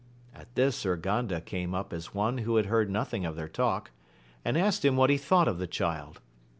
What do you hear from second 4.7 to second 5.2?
him what he